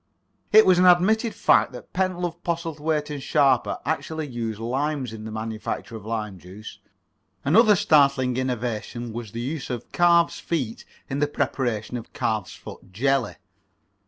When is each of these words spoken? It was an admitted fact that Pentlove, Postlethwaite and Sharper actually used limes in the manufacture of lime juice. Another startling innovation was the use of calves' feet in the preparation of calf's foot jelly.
It 0.51 0.65
was 0.65 0.79
an 0.79 0.87
admitted 0.87 1.35
fact 1.35 1.73
that 1.73 1.93
Pentlove, 1.93 2.41
Postlethwaite 2.43 3.11
and 3.11 3.21
Sharper 3.21 3.77
actually 3.85 4.25
used 4.27 4.59
limes 4.59 5.13
in 5.13 5.25
the 5.25 5.31
manufacture 5.31 5.95
of 5.95 6.07
lime 6.07 6.39
juice. 6.39 6.79
Another 7.45 7.75
startling 7.75 8.35
innovation 8.35 9.13
was 9.13 9.31
the 9.31 9.41
use 9.41 9.69
of 9.69 9.91
calves' 9.91 10.39
feet 10.39 10.85
in 11.07 11.19
the 11.19 11.27
preparation 11.27 11.97
of 11.97 12.13
calf's 12.13 12.55
foot 12.55 12.91
jelly. 12.91 13.35